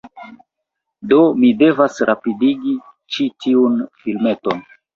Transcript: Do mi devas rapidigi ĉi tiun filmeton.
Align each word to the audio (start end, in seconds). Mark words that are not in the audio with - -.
Do 1.11 1.19
mi 1.43 1.51
devas 1.59 2.01
rapidigi 2.11 2.75
ĉi 3.13 3.31
tiun 3.47 3.79
filmeton. 4.03 4.69